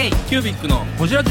[0.00, 1.30] K キュービックのホジラジ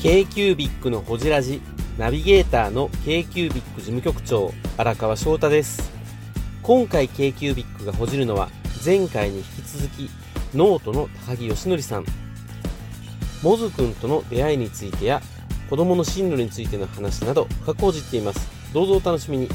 [0.00, 1.60] k q u b i c のほじラジ
[1.98, 5.92] ナビゲーターの k q u b i c 事務局長荒川翔太です。
[6.62, 8.48] 今回 k q u b i c がほじるのは
[8.82, 10.10] 前回に引き続き
[10.54, 12.06] ノートの高木芳紀さん。
[13.42, 15.20] モズくんとの出会いについてや
[15.68, 18.48] 子供の進路についての話など深くほじっています。
[18.72, 19.50] どうぞお楽しみに。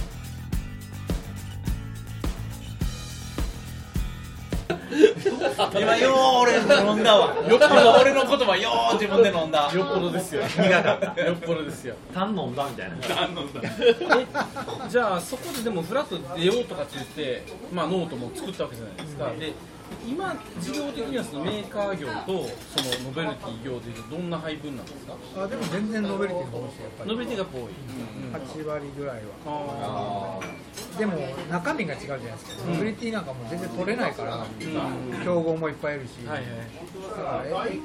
[5.73, 6.55] 今よー俺
[6.90, 7.36] 飲んだわ。
[7.36, 7.91] よっぽど。
[8.00, 9.70] 俺の言葉よー自分で飲んだ。
[9.73, 10.44] よっぽどですよ。
[10.44, 11.22] 苦かった。
[11.22, 11.95] よっぽどですよ。
[12.13, 12.95] 単飲んだみたいな。
[14.17, 14.27] え
[14.90, 19.53] じゃあそこででもフラッと出ようとかって言って、まあ、ノートも作ったわけじゃないですか、で
[20.07, 22.34] 今事業的にはそのメーカー業とそ
[23.03, 25.13] のノベルティ業でいうとどんな配分なんですか？
[25.38, 27.61] あでも全然ノベルティの方ですよやっノベルティが多い、
[28.31, 29.21] ぱり8割ぐらいは。
[29.45, 30.39] あ
[30.97, 31.16] でも
[31.49, 34.45] 中身が違うじゃないですか、ノベルティなんかもう全然取れないから、
[35.23, 36.49] 競合もいっぱいいるし、あはいはい。
[37.09, 37.80] だからえ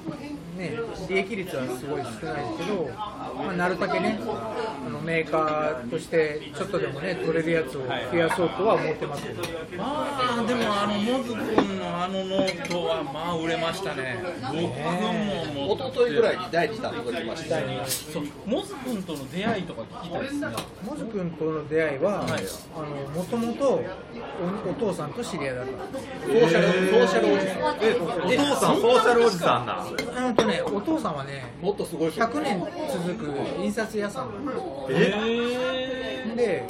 [0.59, 2.27] ね、利益率はすごい少ないです
[2.59, 9.47] けど、まあ、なるだけねあのメーカーとしてちょっとでもね取れるやつを増やそうとは思ってますけど、ま
[10.39, 14.19] あでもあのモズ君のあのノートはまあ売れましたね。
[14.43, 14.65] 僕も
[15.69, 16.95] 持って一昨日ぐらいに第2弾。
[16.95, 20.47] 届きましたよそうモズ君との出会いとか聞きたいですね
[20.83, 22.31] モズ君との出会いは、はい。
[22.75, 23.83] あのもともと
[24.67, 27.65] おお父さんと知り合いだったソーシャルソーシャルおじさん。
[28.25, 29.87] お父さんソーシャルおじさんだ
[30.27, 32.21] うんとねお父さんはねもっとすごい人。
[32.25, 32.61] 100年
[32.93, 34.59] 続く印刷屋さんなんです
[34.91, 36.35] え？
[36.37, 36.65] で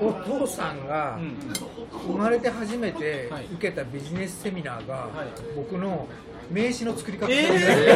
[0.00, 1.18] お父さんが
[2.06, 3.46] 生まれて初めてはい。
[3.46, 5.28] 受けたビジネスセミナーが、はい。
[5.56, 6.08] 僕の
[6.52, 7.26] 名刺の作り方。
[7.30, 7.92] えで、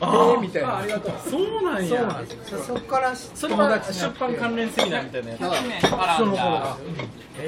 [0.00, 0.40] あー。
[0.40, 2.22] みたいなありがとうそうなんや
[2.66, 5.04] そこからそれは出版関連セミナー。
[5.04, 6.76] みたいなやつだかその頃がら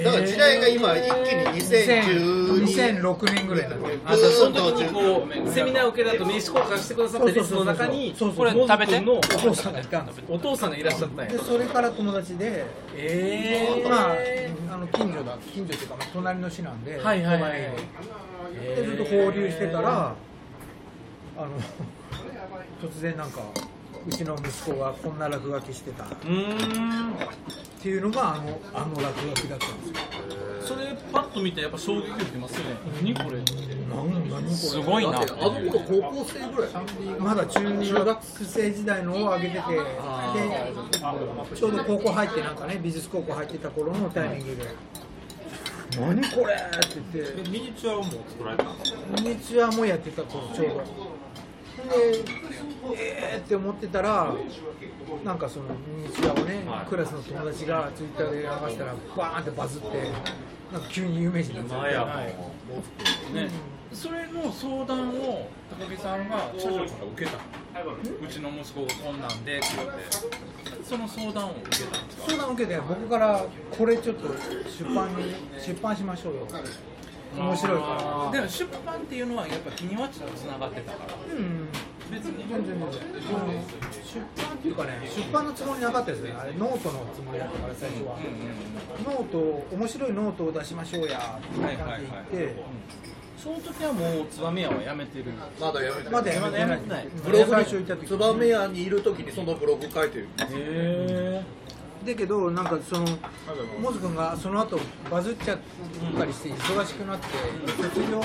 [0.05, 5.89] だから時代が今一気に2012 2006年ぐらいなんであじゃあその時にこうセミナー。
[5.89, 17.53] を受けた後名刺交換してくださったリストの中にこれ食べてのお父さんがいたんですよお父さんがいらっしゃったんやでそれから友達でええまああの近所だ近所っていうかまあ隣の市なんで、はいはいはい
[18.53, 20.15] 隣ででずっと放流してたら
[21.37, 21.49] あの
[22.83, 23.41] 突然なんか
[24.07, 26.05] うちの息子がこんな落書きしてた。
[26.05, 26.09] っ
[27.81, 29.95] ていうのがあのあの落書きだったんですよ。
[30.61, 32.77] それパッと見てやっぱ衝撃受けますよね。
[33.03, 33.15] 何？
[33.15, 33.39] これ？
[33.89, 34.31] 何？
[34.31, 34.51] 何これ？
[34.55, 35.13] すごいな。
[35.13, 36.71] だってあの頃高校生ぐらい
[37.21, 37.61] まだ中
[38.05, 39.63] 学生時代のを上げててで
[41.57, 44.69] ちょうど高校入ってなんかね美術高校入ってた頃のタイミングで
[45.97, 48.65] 「何これ!」って言ってミニチュアをもう作られた
[49.23, 50.75] ミニチュアもやってた頃ちょうど
[51.89, 52.25] で
[52.97, 54.35] えーって思ってたら
[55.25, 55.67] なんかその
[55.97, 56.87] ミニチュアをね、はい。
[56.87, 59.89] クラスの友達がツイッターで流したらバーンってバズって
[60.73, 62.35] なんか急に有名人になっちゃって。
[63.33, 63.51] うね
[63.93, 67.39] それの相談を高木さんが社長から受けた。
[67.79, 70.85] うちの息子がこんなんでって言って。
[70.85, 72.27] その相談を受けたんですか？
[72.29, 76.47] 相談を受けて僕からこれちょっと出版に出版しましょうよ。
[77.37, 78.41] 面白いから。
[78.41, 81.15] でも出版っていうのはやっぱ気にはちょっとつながってたから。
[81.35, 81.69] うん。
[82.11, 82.89] 別に全然全然。
[84.09, 86.33] 出版っていうかね出版のつもりなかったですね。
[86.39, 88.19] あれノートのつもりだったから最初は、
[89.05, 92.65] ノート面白いノートを出しましょうやっていう感じで言って、
[93.43, 95.27] その時はもうツバメ屋は辞めてる。
[95.61, 96.51] まだやめてまだやめてない。
[96.51, 97.09] まだやめてない。
[97.25, 98.07] ブログ最初行った時。
[98.07, 100.29] ツバメ屋にいる時にそのブログ書いてる。
[100.51, 101.43] へ
[102.05, 103.07] だけどなんかその
[103.81, 104.79] モズ君がその後
[105.11, 105.59] バズっちゃっ
[106.17, 107.27] たりして忙しくなって
[107.83, 108.23] 卒業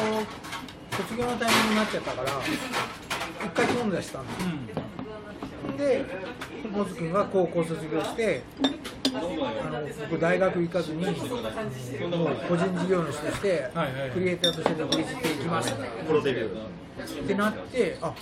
[0.92, 2.30] 卒業のタイミングになっちゃったから
[3.46, 4.46] 一回飛んだしたんです
[5.68, 5.78] うん。
[5.78, 6.06] で
[6.72, 8.44] モズ君が高校卒業して
[9.16, 11.16] あの僕大学行かずにもう
[12.48, 13.70] 個人事業主として
[14.14, 15.74] クリエイターとして独立していきます
[16.08, 18.14] プロデビューってなってあ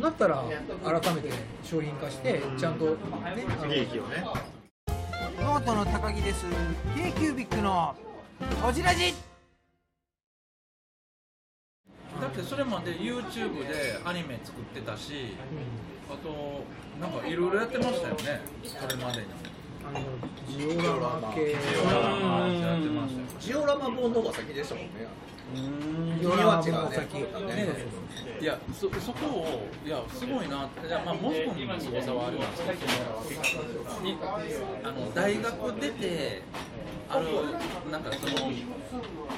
[0.00, 0.44] だったら
[0.84, 1.30] 改めて
[1.64, 2.96] 商品化してちゃんと、ね、
[3.68, 4.24] 利益をね。
[5.40, 6.44] ノートの高木です。
[6.94, 7.94] K キュービックの
[8.62, 9.14] ほじラジ
[12.20, 15.34] だってそれまで YouTube でアニメ作ってたし
[16.10, 16.64] あと
[17.00, 18.42] なんかいろいろやってましたよね。
[18.64, 19.26] それまでに
[19.86, 20.00] あの
[20.48, 21.52] ジオラマ系。
[21.52, 21.62] やっ
[22.80, 24.90] てましたよジオラマ本の方が先でしたもんね。
[26.20, 27.14] ジオラね先。
[27.14, 27.24] ね。
[28.40, 30.86] いやそそこをいやすごいなって。
[30.86, 32.78] いやまあモスコンの凄さはありますけど。
[34.84, 36.42] あの大学出て
[37.08, 37.26] ある
[37.90, 38.52] なんかその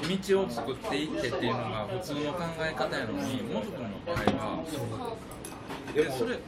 [0.03, 4.63] 道を作っていってっていうのが普通の考え方やのにモスコンの場合は
[5.93, 6.39] でそれ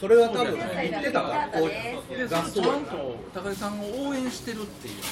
[0.00, 5.02] それは多分行ってた学校でそのちゃんと高木さんを応援してるっていうね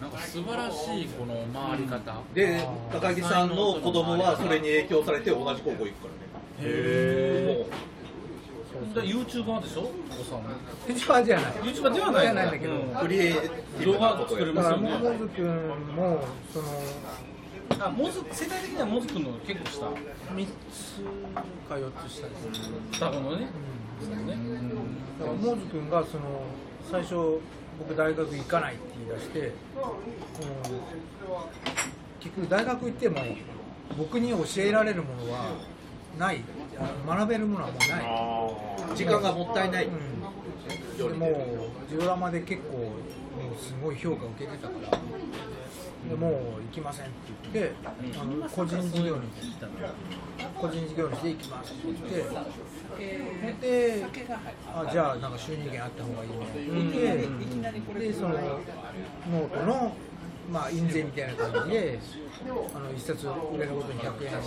[0.00, 6.08] なんか素晴らしいこの回り方、で高木さんの子供はそれに影響されて同じ高校行くか
[6.60, 6.70] らね。
[6.70, 7.66] へもう
[8.94, 9.90] え YouTuber でしょ？
[10.10, 10.42] お子さん。
[10.42, 10.50] も
[10.86, 11.52] YouTuber じゃない。
[11.52, 14.90] YouTuber ではないじゃないんだけど、うんクリエイティブ動作れますよね。
[14.98, 15.46] モズ君
[15.96, 16.20] も
[16.52, 16.68] その
[17.78, 19.86] あモズ世代的にはモズ君の結構下。
[20.34, 21.02] 3つ
[21.68, 22.48] か4つしたです
[22.92, 23.48] 双子のね。
[24.00, 24.38] そうね
[25.18, 26.42] だからモズ君がその
[26.90, 27.40] 最初
[27.78, 29.52] 僕大学行かないって言い出して、うん、
[32.20, 33.20] 結局大学行っても
[33.98, 35.50] 僕に教えられるものは
[36.18, 36.42] ない。
[36.78, 38.96] あの学べるものはもうない。
[38.96, 40.20] 時間がもったいない、うん。
[40.96, 42.92] でもうジオラマで結構も
[43.54, 44.98] うすごい評価を受けてたから
[46.08, 46.32] でもう
[46.62, 47.14] 行きませんって
[47.52, 47.72] 言って
[48.18, 49.22] あの個人事業に
[50.58, 51.94] 個人事業主で行きますって言
[53.52, 54.06] ってで
[54.74, 59.96] あじゃあなんか収入源あった方がいいねって言ってでそのノートの
[60.50, 61.98] まあ印税みたいな感じで
[62.74, 64.42] あの一冊売れるごとに100円、あの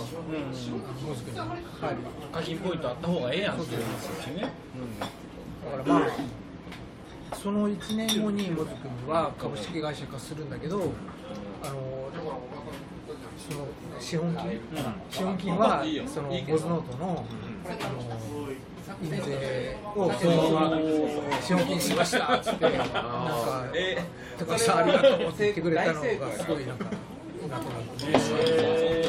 [1.06, 1.56] モズ君に入る
[2.32, 3.60] 課金ポイントあった方がええやん。
[3.60, 4.52] っていう話ですよね
[5.64, 10.50] だからまあその1年後にモズ君は株式会社化するん。
[10.50, 10.90] だけど
[11.62, 11.74] あの
[13.38, 13.66] その
[13.98, 14.60] 資本金、
[15.10, 17.24] 資本金はそのボズノートの
[17.68, 18.10] あの
[19.02, 20.76] 印税をそのまま
[21.40, 23.66] 資本金しましたっつってなんか
[24.38, 26.00] 「高橋さんありがとう」って言ってくれたのが
[26.32, 26.90] すごいなんかな
[27.58, 28.99] くなって。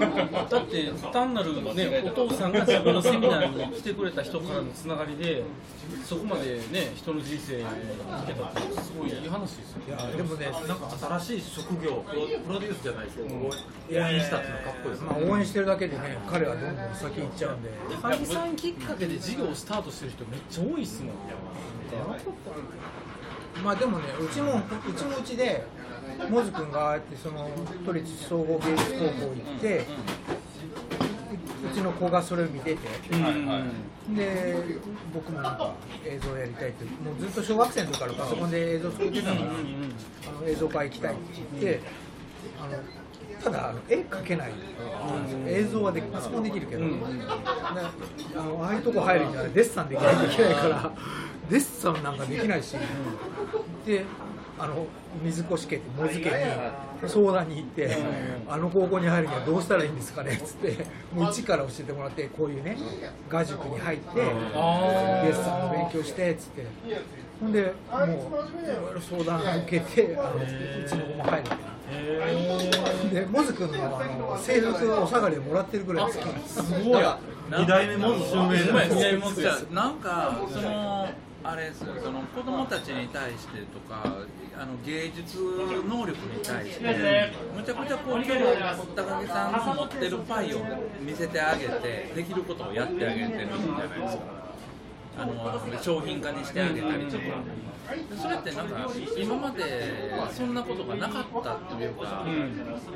[0.00, 5.42] だって単なるねお父さんが自分のセミナーに来てくれた人からのつながりで
[6.04, 7.70] そこまでね人の人生に向
[8.26, 12.16] けたってすごいいい話ですよいやでもねなんか新しい職業プ
[12.52, 13.50] ロデュースじゃないですけど、応
[13.90, 15.06] 援したっていうのはかっこいいですね。
[15.08, 17.70] まあ、応援してるだけでね彼はどんどん先行っちゃうんで。
[18.02, 21.14] 高木さんきっかけで事業をスタートしてる人めっちゃ多いっすもん
[23.64, 24.62] まあでもね、うちもう
[24.92, 25.64] ちもうちで、
[26.30, 27.50] モズ君がああやってその
[27.84, 32.78] 都立総合芸術高校行って、うちの子がそれを見てて、
[34.14, 34.56] で
[35.12, 35.74] 僕もなんか
[36.04, 39.44] 映像やりたいって、もうずっと小学生の時からパソコンで映像作ってたから、あ
[40.40, 41.22] の映像化行きたいって
[41.60, 41.80] 言って、
[42.60, 42.78] あの
[43.42, 44.52] ただあの絵描けない、
[45.46, 46.90] 映像はできパソコンできるけど、で
[48.36, 50.92] あのああいうとこ入るにはデッサンできないといけないから、
[51.50, 52.76] デッサンなんかできないし、
[53.86, 54.04] で
[54.58, 54.86] あの
[55.24, 57.96] 水越家ってモズ家に相談に行って、
[58.46, 60.32] あの高校に入るにはどうしたらいいんですかね？
[60.32, 60.84] っつって、
[61.14, 62.76] もう一から教えてもらって、こういうね、
[63.30, 66.66] 画塾に入って、デッサンの勉強してっつって、
[67.40, 68.06] ほんで、もうい
[68.66, 71.79] ろいろ相談受けて、あのうちの子も入るみたいな。
[73.12, 76.26] でモズ君のあの制服お下がりでもらってるぐらいですか。
[76.26, 77.04] らすごい。
[77.58, 81.08] 二代目モズ襲名じゃないですか二代目モズじゃあなんかその
[81.42, 81.94] あれですよ。
[82.02, 84.02] その子供たちに対してとか
[84.56, 85.38] あの芸術
[85.88, 88.40] 能力に対してむちゃくちゃこう今日
[88.94, 90.58] 高木さんの持ってるパイを
[91.00, 94.22] 見せてあげてできることをやってあげてるんじゃないですか
[95.22, 97.24] あの商品化にしてあげたりとか。
[97.90, 98.88] それってなんか
[99.18, 99.64] 今まで
[100.32, 102.24] そんなことがなかったっていうか、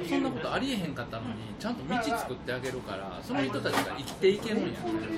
[0.08, 4.68] そんなことありえへんかったのにちゃんと道作ってあげるからその人たちが生きていけるんや。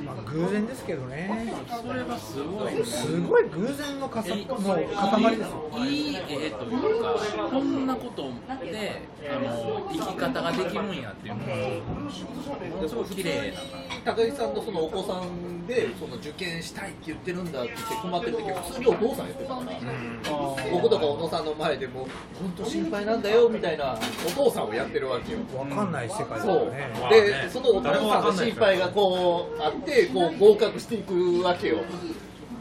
[0.02, 1.52] まあ偶然ですけどね。
[1.68, 2.86] それはすごい。
[2.86, 5.70] すごい偶然のかさもう塊ですよ。
[5.76, 7.14] いい絵というか
[7.50, 8.30] こんなこと
[8.64, 13.52] であの生き方ができるんやっていうのがすごい綺麗
[14.06, 19.66] な高木さんのそのお子さんでその受験したいって言ってるんだって言って困ってる時普通にお父さんやってたから、
[20.72, 22.08] 僕とか小野さんの前でも
[22.40, 26.90] 本当心配なんだよみたいなお父さんをやってるわけよ、わかんない世界だそうよね。
[27.10, 31.78] でそのお父さんの心配がこうあってこう合格していくわけよ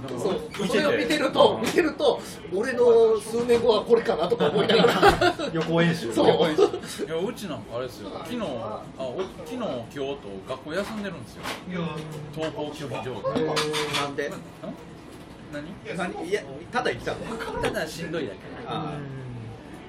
[0.09, 0.67] そう。
[0.67, 2.19] それを見てると見てると
[2.53, 5.35] 俺の数年後はこれかなとか思いながら。
[5.53, 6.13] 予行演習。
[6.13, 6.27] そう。
[6.27, 8.09] いやうちなんかあれですよ。
[8.23, 11.43] 昨日あお昨日今日と学校休んでるんですよ。
[12.35, 13.43] 登校拒否状態。
[13.43, 14.31] なんで？
[15.51, 15.63] 何？
[15.97, 16.27] 何？
[16.27, 17.17] いやただ生きたの。
[17.61, 18.39] ただしんどいだけ。
[18.67, 19.24] あいや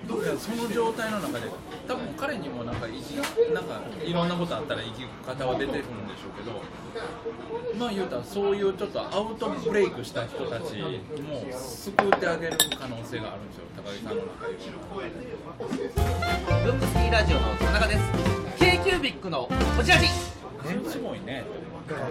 [0.06, 1.50] その状態の中で
[1.88, 3.16] 多分彼にもなんかいじ
[3.52, 6.62] なんかいろんなことあったら生き方は出てくるんでしょうけど
[7.78, 10.90] まあ言うたらそういうちょっとアウトブレイクした人たちも
[11.52, 14.54] 救ってあげる可能性があるんですよ高木さんの中に
[15.42, 16.64] は。
[16.64, 18.00] ブングスキーラジオの田中です
[18.58, 19.96] k キュービックのこちら
[20.66, 21.44] じすごいね。
[21.88, 22.08] だから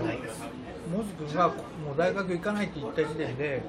[0.92, 1.54] モズ君がも
[1.94, 3.64] う大学行かないって言った時点で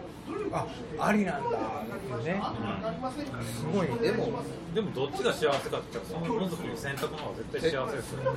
[0.52, 0.66] あ
[0.99, 2.43] ありなんだっていうね。
[3.43, 4.43] すごいでも
[4.75, 8.35] でもどっちが幸せかって言ったらそのモズクの選択の方が絶対幸せですよ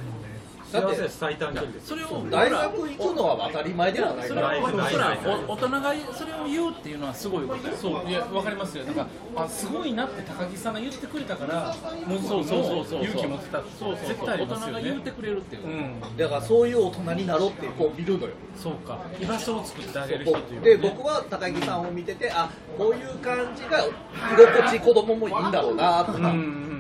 [0.72, 1.88] 幸せは最短距離です。
[1.88, 4.28] それを大学行くのは当たり前ではない。
[4.28, 7.68] それをからないないほらないお大人がそれを言うっていうのはすごいこと。
[7.68, 8.84] よそういやわかりますよ。
[8.86, 13.04] なんかあすごいなって高木さんが言ってくれたからもうそうそうそうそう。
[13.04, 16.18] 勇気持ってたそうそう絶対あり大人ますよねが言ってくれるっていう、うん。
[16.18, 18.34] だからそういう大人になろうってこう見るのよ。
[18.56, 19.00] そうか。
[19.20, 23.90] 居場所を作ってあげる人っていうかで僕は高木さんを見ててあこういう感じが居
[24.38, 26.79] 心地子供もいいんだろうなとか、うん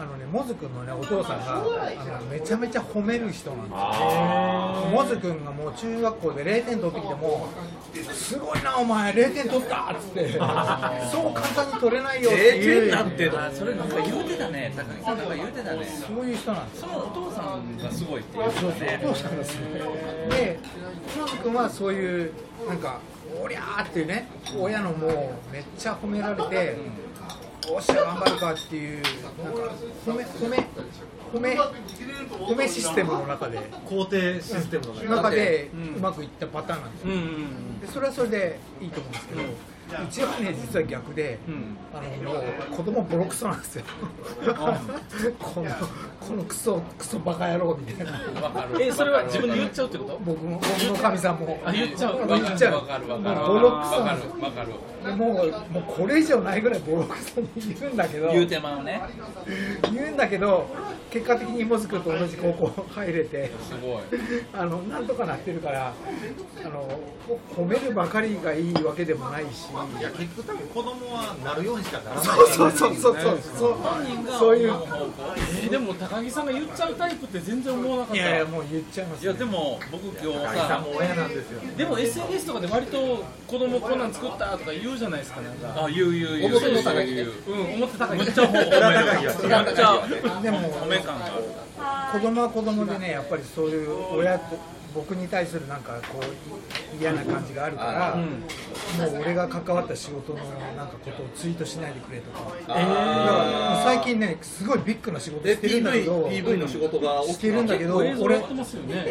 [0.00, 3.76] あのねモズ君のねお父さんがあのめちゃめちゃ褒める人なんですよ
[4.90, 7.48] モズ君がもう中学校で0点取ってきても
[8.12, 10.28] すごいなお前0点取ったっつって
[11.12, 12.82] そう簡単に取れないよっていう。
[12.84, 15.86] 0点なんてあそれなんか言うてたね高木さんなんか言うてたね。
[15.86, 16.88] そういう人なんですよ。
[16.88, 18.50] そのお父さんがすごいって言う。
[18.50, 19.00] てたね。
[19.04, 19.66] お父さんですね
[20.30, 20.58] で
[21.18, 22.32] モズ君はそういう
[22.66, 22.98] なんか
[23.42, 24.28] おりゃーっていうね
[24.58, 26.76] 親のもうめっちゃ褒められて
[27.68, 29.60] おっしゃ頑張るかっていうなんか
[30.06, 30.56] 褒め褒め
[31.32, 31.58] 褒め
[32.30, 35.70] 褒めシステムの中で肯定システムの中で。
[35.96, 37.10] うまくいったパターンなんですよ。
[37.80, 39.42] でそれはそれでいいと思うんですけど、
[39.90, 41.76] うちはね実は逆で、うん。
[41.92, 42.42] あの
[42.76, 43.84] 子供ボロクソなんですよ。
[45.38, 45.70] この
[46.20, 48.40] このクソクソバカ野郎みたいな。
[48.40, 48.82] わかる。
[48.82, 50.18] えそれは自分で言っちゃうってこと？
[50.24, 51.60] 僕も僕のかみさんも。
[51.64, 52.26] あ言っちゃう。
[52.28, 52.74] 言っちゃう。
[52.74, 54.72] わかるわかるもうボロクソなんでするわかる。
[55.04, 58.28] でもうもうこれ以上ないぐらいボロクソに言うんだけど。
[58.30, 59.02] 言うてまうね。
[59.92, 60.66] 言うんだけど
[61.10, 63.50] 結果的にモズ君と同じ高校入れて。
[63.68, 64.02] すごい。
[64.52, 65.92] あのなんとかなってるから
[66.64, 66.88] あの
[67.56, 69.68] 褒めるばかりがいいわけでもないし
[69.98, 73.38] いや結局多分子供はなるようにしかならないそうそうそうそうそう。
[73.58, 73.74] そう。
[73.74, 74.72] 本人がそういう。
[74.72, 78.22] えーでも高木さんが言っちゃうタイプって全然思わなかった。
[78.22, 81.60] いやいやもう言っちゃいますいやでも僕今日高木さんさも親なんですよ。
[81.76, 85.84] でも SNS とかで割と子供こんなん作ったとか言うじゃないですかなんか。
[85.84, 86.56] あ言う言う言う。
[86.56, 88.70] 表の高木ううん思ってたかめっちゃ褒める。
[88.70, 92.20] めっちゃでも褒め感がある。
[92.20, 94.56] 子供は子供でねやっぱりそういう親と
[94.94, 100.38] 僕に対するなんかこう嫌な感じがあるから、もう俺が関わった仕事の
[100.76, 108.14] なんかことをツイートしないでくれとか、だから最近ねすごいビッグな仕事でしてるんだけど PV の仕事がしてるんだけど俺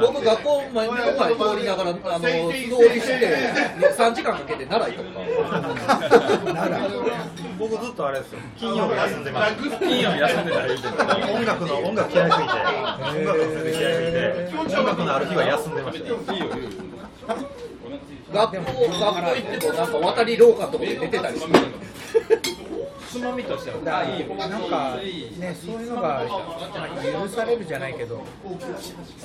[0.00, 3.18] 僕学校前の前通りながらあの素通りして
[3.98, 5.66] 3時間かけて奈良行ったと
[6.54, 6.60] か
[7.58, 8.38] 僕ずっとあれですよ。
[8.56, 9.54] 金曜日休んでます。
[9.80, 12.52] 金曜日休んでたらいいけど音楽の音楽嫌いすぎて。
[12.52, 14.22] 音楽の嫌いすぎて。
[14.78, 17.71] 音楽のある日は休んでました
[18.32, 21.52] 学校学校行ってもなんか渡り廊下とかで寝てたりする
[23.12, 28.24] つまみとしてはだからなんかねそういうのが、まあ、許されるじゃないけど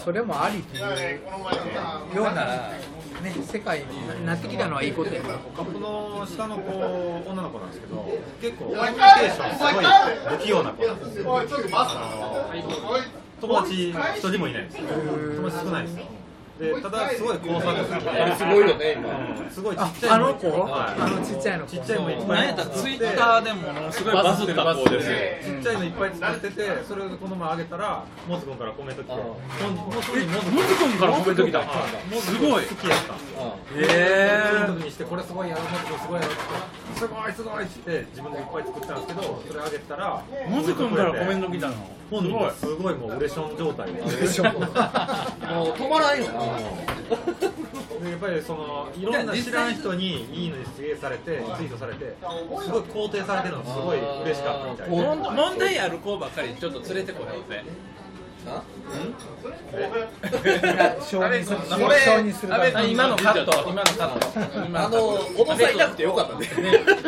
[0.03, 2.71] それもありというような、
[3.23, 5.21] ね、世界になってきたのはいいことや
[5.57, 6.69] 僕の下の子
[7.29, 8.05] 女の子なんですけど
[8.41, 9.85] 結構コミュニケーションすごい
[10.37, 11.23] 不器用な子なんです
[13.39, 16.05] 友達一人もいないです友達少ないですよ
[16.59, 19.09] でただすごい工作好きであれすごいよね今。
[19.43, 19.51] うん。
[19.51, 21.01] すごいちっあちゃいあの子、はい。
[21.01, 21.71] あのちっちゃいの子。
[21.71, 22.27] ちっちゃいのいっぱい。
[22.27, 22.63] 何やった？
[22.63, 25.09] らツイッターでもものすごいバズってる子です
[25.49, 29.39] よちっちゃいのいっぱい作っててそれをこの前あげたらモズ君からコメント来てモ
[30.01, 30.11] ズ
[30.51, 31.63] モズ君からコメント来た。
[32.21, 33.13] すごい好きやった。
[33.75, 36.41] へそういう時にしてこれすごいやろもっとすごいやろって
[36.99, 41.75] すごいすごいって自分でいっぱい作ったんですけどそれあげたらモズ君からコメント来たの？
[42.09, 44.01] 本人がすごいもうウレション状態で。
[44.01, 44.11] もう
[45.71, 46.41] 止まらんよな
[48.03, 52.15] でやっぱりそのいろんな知らん人にいいのに出芸されてツイートされて
[52.63, 57.63] すごい肯定されてるのがすごい嬉しかったみたいで問問題ある子ばっかりちょっと連れてこようぜ
[58.45, 58.63] な
[61.01, 61.75] 承認する承
[62.21, 62.53] 認する
[62.89, 66.47] 今のカット今のカット今あの小野さんくてよかったね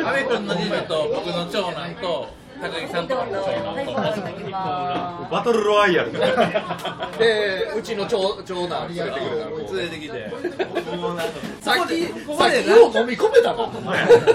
[0.04, 6.12] 阿部君の次女と僕の長男と高木さんとかの長男とモズ君バトルロワイヤル。
[6.12, 6.18] で
[7.76, 10.30] うちの長長男連れてくれたら連れてきて
[11.60, 13.64] さっきここでさっきよう飲み込めたな。
[13.64, 13.70] こ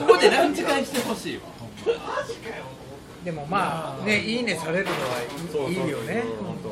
[0.08, 1.44] こでランチ会してほしいわ。
[3.24, 4.98] でもまあねいいねされるのは
[5.70, 6.24] いいいいよね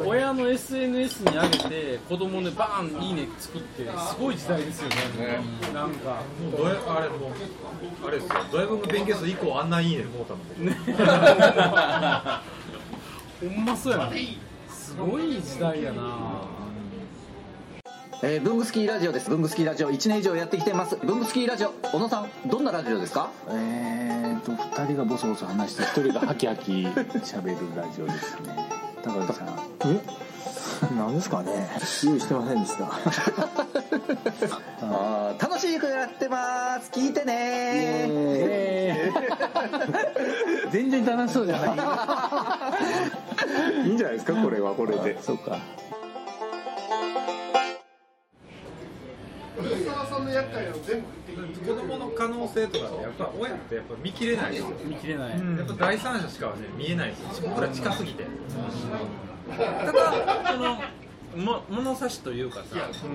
[0.06, 4.96] 親の SNS に上げて子供でバーンいいね作ってすごい時代ですよね。
[5.74, 6.22] なんか。
[6.42, 7.32] もうどやあれもう
[8.08, 8.36] あれですよ。
[8.52, 10.66] ドヤ文の勉強数以降あんないいね思ったもん。
[10.66, 10.76] ね。
[13.56, 14.10] ほんまそうやな。
[14.70, 16.04] すごい時代やな。
[18.26, 19.30] えー、ブングスキーラジオです。
[19.30, 20.96] ブングスキーラジオ1年以上やってきてます。
[21.04, 23.30] ブングスキーラジオ、小野さん、どんなラジオですか？
[23.50, 28.66] えーと2人がボソボソ話して1人がハキハキ喋るラジオですね。
[29.04, 30.00] 高木さんえ
[30.96, 31.70] なんですかね。
[32.04, 32.86] 用意してませんでした。
[34.82, 36.92] あー楽しくやってます。
[36.92, 38.10] 聞いてね。
[40.72, 41.66] 全然楽しそうじゃな
[43.84, 43.88] い。
[43.88, 45.22] いいんじゃないですかこれはこれで。
[45.22, 45.58] そうか。
[51.66, 54.72] 子供の可能性とかってやっぱ親ってやっぱ見切れないですよ。
[54.84, 57.50] 見切れない、やっぱ第三者しかね見えないですよ。
[57.50, 58.26] 僕ら近すぎて
[59.50, 60.82] ただその
[61.36, 62.64] も物差しというかさ、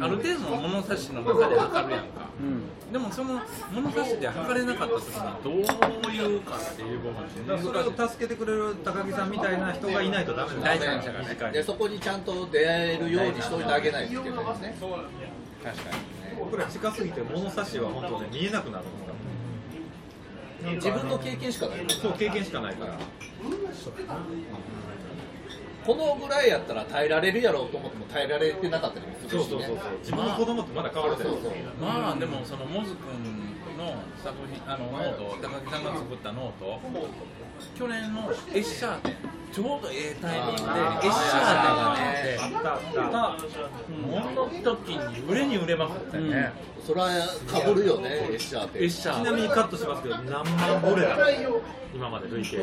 [0.01, 2.29] ある程度の物差しの中で測るやんか、
[2.93, 3.41] でもその
[3.73, 14.77] 物差しで測れなかった時にどういうかっていう部分だからそれを助けてくれる高木さんみたいな人がいないとダメなんです第三者がねでそこにちゃんと出会えるようにしといてあげないといけないですね。
[15.63, 15.83] 確か
[16.41, 19.13] 僕ら近すぎて物差しは本当ね見えなくなるんですか
[20.67, 21.87] ら自分の経験しかない。
[21.89, 22.99] そう経験しかないから
[25.89, 29.49] このぐらいやったら耐えられるやろうと思っても耐えられてなかったりもするしね。
[29.49, 29.99] そうそうそうそう。
[30.01, 36.79] 自分の子供ってまだ変わるじゃないですかにまあでもそのモズ君の作品あのノート高木さんが作ったノート。
[37.75, 39.17] 去年のエッシャー展
[39.51, 43.43] ちょうどええタイミングでエッシャー展がねあったあった。
[43.43, 43.51] こ
[44.31, 46.53] の時に売れに売れまくったよね、
[46.87, 47.09] それは
[47.51, 51.17] かぶるよねエッシャーってエッシャちなみにーカットしますけど何万ボレだ
[51.95, 52.59] 今まで累計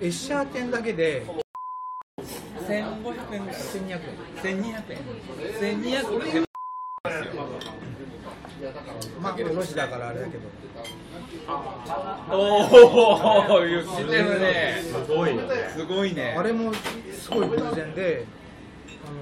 [0.00, 1.24] エッシャー店だけで
[2.66, 4.00] 1500円1200円。
[4.42, 4.98] 1200円。
[5.82, 6.44] 1200円。
[9.20, 10.42] まあ卸だからあれだけど。
[12.30, 14.82] おお言ってるね。
[14.82, 15.70] すごいよね。
[15.76, 16.34] すごいね。
[16.38, 16.72] あれも
[17.12, 18.24] すごい偶然で
[19.06, 19.14] あの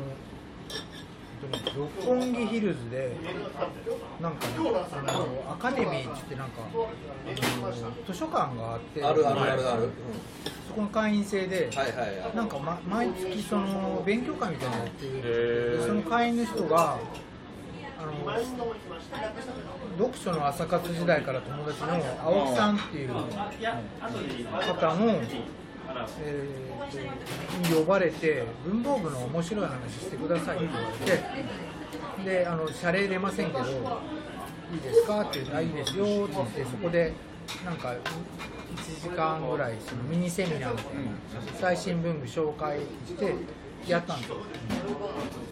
[1.76, 3.16] 六本木ヒルズで
[4.20, 9.90] なんかねあのアカデミーっつってなんかあの図書館があってあるあるあるある、
[10.68, 12.36] そこの会員制で、はいはいはい。
[12.36, 15.82] なんか、ま、毎月その勉強会みたいなのやってる。
[15.84, 16.98] その会員の人が
[17.98, 18.12] あの
[19.98, 21.88] 読書の朝活時代から友達の
[22.24, 23.26] 青木さんっていう方の、
[26.20, 26.72] えー
[27.62, 33.58] とに呼ばれて文房具の面白い話してくださいって言われてであの謝礼出ませんけど
[34.72, 37.12] いいですかって言ってあいいですよって言ってそこで
[37.64, 43.34] なんか1時間ぐらいそのミニセミナーみたいな最新文具紹介して
[43.86, 44.36] やったんですよ。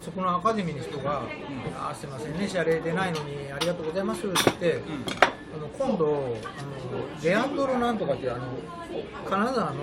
[0.01, 1.23] そこのアカデミーの人が
[1.77, 4.83] 「あすいませんね謝礼出ないのにありがとうございます」って言って、
[5.77, 8.43] 今度あのレアンドロなんとかっていうあの
[9.29, 9.75] 金沢の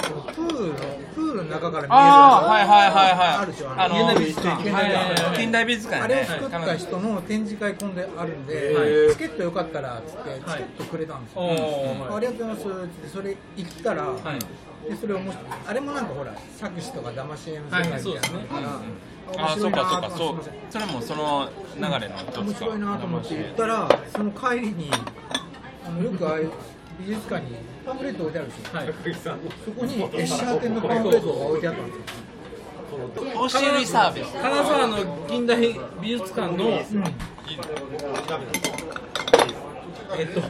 [0.00, 0.74] このプールの
[1.14, 3.36] プールの中から見えるあーはいはいはいはい。
[3.42, 9.12] あるでしょあの現代美術館近代美術館あれを作った人の展示会今度あるんで、はい。
[9.12, 14.90] チケットよかったらっつってチケットくれたんですよ、ありがとうございますってそれ行ったら、はい。
[14.90, 15.44] でそれ面白い。
[15.66, 18.80] あれもなんかほら作詞とか騙し絵の世界みたいなのだから、
[19.38, 20.08] あそうかそうか。
[20.08, 20.40] 面そう
[20.70, 22.40] それもその流れの一つか。
[22.40, 24.90] 面白いなと思って言ったらその帰りに
[25.86, 26.50] あのよくああいう
[27.00, 32.02] 美術館にパンフレット置いてあるんですよ、そこにエッシャー店のパンフレットが置いてあったんですよ。
[33.42, 34.32] 押し売りサービス。
[34.34, 36.82] 金沢の近代美術館の、え
[40.24, 40.42] っと、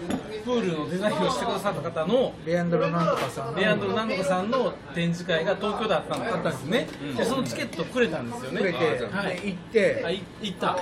[0.45, 3.53] プールのデザインをしてくださった方のレアンドロなんとかさん。
[3.55, 8.59] のレアンドロなんとかさんの展示会が東京であったんですね、でそのチケットくれたんですよね。
[8.59, 9.41] くれて、はい。
[9.41, 10.79] で行って、あい行った。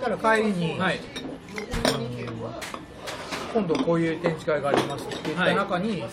[0.00, 1.00] たら帰りに、はい。
[3.52, 6.04] 今度こういう展示会がありますって言った中に、エ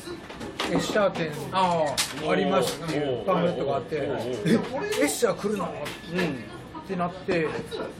[0.75, 1.95] ッシャー店あ
[2.27, 4.05] ありますっていうパンフレットがあって、えエ
[5.05, 5.71] ッシャー来るの？
[6.13, 6.57] うん
[6.88, 7.50] ってなって、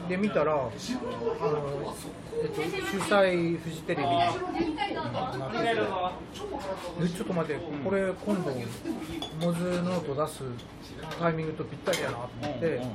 [0.08, 4.54] で見たら、あのえっと、主催フジテレビになってて、
[7.02, 8.50] でちょっと待って、これ、今度、
[9.44, 10.42] モズノート出す
[11.18, 12.88] タイミングとぴったりやなと思って、あの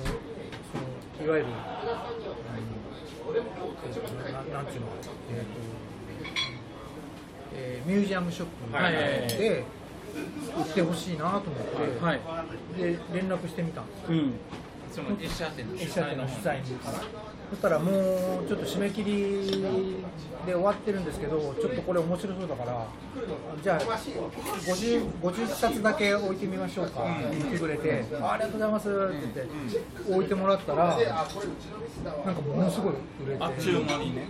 [0.00, 4.00] そのいわゆる、あのえっと
[4.32, 4.86] ななんていうの、
[5.30, 5.50] えっと
[7.52, 9.28] えーミュージアムショップはいはいはい。
[9.28, 9.64] で
[10.56, 12.20] 売ってほしいなと思って、はい。
[12.78, 14.32] で連絡してみたんですうん
[14.90, 16.78] そのエッシャー店のエッシャー店の主催に
[17.50, 19.96] そしたらもうちょっと締め切り
[20.46, 22.86] で終わってるんですけどちょっとこれ面白そうだから
[23.62, 27.02] じゃあ 50, 50冊だけ置いてみましょうか。
[27.02, 30.96] って言ってくれて、あありがとうございますって言って置いてもらったら
[32.24, 32.92] なんかものすごい
[33.26, 33.44] 売れて。
[33.44, 34.28] あっちゅう間にね。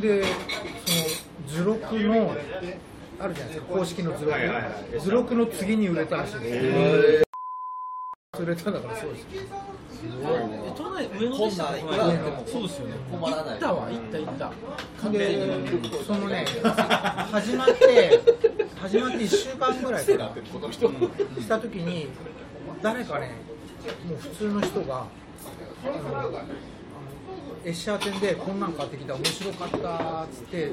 [0.00, 2.34] でその図録の
[3.18, 4.38] あるじゃないですか公式の図録。
[5.00, 7.26] 図録の次に売れたらしいです。
[8.42, 9.26] 売れたんだからそうです
[10.08, 12.04] え都内上野でしたこんな
[12.46, 13.72] そうですよね困らない行った。
[13.74, 14.18] わ行った。
[14.18, 14.34] 行っ
[15.02, 15.08] た。
[15.10, 15.48] で
[16.06, 16.46] そのね
[17.30, 18.20] 始まって
[18.76, 20.34] 始まって1週間ぐらいかな
[21.42, 21.58] した。
[21.58, 22.08] 時に
[22.82, 23.30] 誰かね
[24.08, 25.06] もう普通の人が
[27.64, 29.14] エッシャー展でこんなん買ってきた。
[29.14, 30.22] 面白かった。
[30.24, 30.70] っつって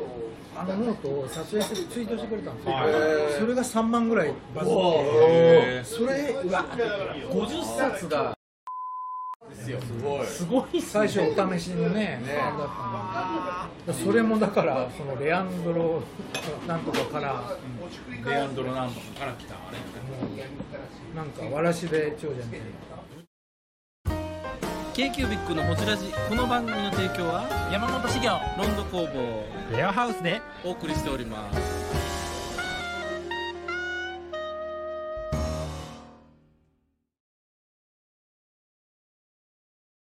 [0.55, 2.51] あのノートを撮影してツイートしてくれた。
[2.51, 2.75] んですよ
[3.39, 8.32] それが3万ぐらいバズってそれうわ50冊が
[9.63, 9.79] ですよ。
[9.81, 10.27] すごい。
[10.27, 12.67] すごいっす最ね初お試しのねあれだっ
[13.85, 16.03] たんでそれもだからそのレアンドロ
[16.67, 17.43] なんとかから
[18.25, 19.77] レアンドロナンドから来たあれ
[21.15, 22.65] なんかわらしべ長者みたいな。
[24.93, 26.05] k q b i c のホジラジ。
[26.29, 29.75] この番組の提供は山本資源ロンド工房。
[29.75, 30.39] レアハウスで。
[30.63, 32.12] お送りしております